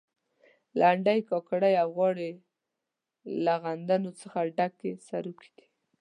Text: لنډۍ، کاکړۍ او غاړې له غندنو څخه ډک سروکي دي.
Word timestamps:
لنډۍ، 0.79 1.19
کاکړۍ 1.29 1.73
او 1.83 1.89
غاړې 1.97 2.31
له 3.43 3.53
غندنو 3.63 4.11
څخه 4.21 4.39
ډک 4.57 4.73
سروکي 5.07 5.51
دي. 5.57 5.67